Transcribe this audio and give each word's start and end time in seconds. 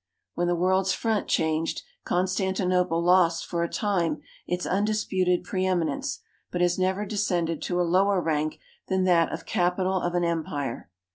When 0.33 0.47
the 0.47 0.55
world's 0.55 0.93
front 0.93 1.27
changed, 1.27 1.83
Constantinoi^le 2.07 2.89
lost 3.03 3.45
for 3.45 3.61
a 3.61 3.69
time 3.69 4.19
its 4.47 4.65
un 4.65 4.83
disputed 4.83 5.45
i)reeminence, 5.45 6.21
but 6.49 6.59
has 6.61 6.79
never 6.79 7.05
descended 7.05 7.61
to 7.61 7.79
a 7.79 7.83
lower 7.83 8.19
rank 8.19 8.57
than 8.87 9.03
that 9.03 9.31
of 9.31 9.45
cai)ital 9.45 10.03
of 10.03 10.15
an 10.15 10.23
empire. 10.23 10.89